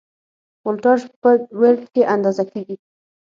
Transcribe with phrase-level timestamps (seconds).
[0.67, 1.29] ولتاژ په
[1.61, 2.75] ولټ کې اندازه کېږي.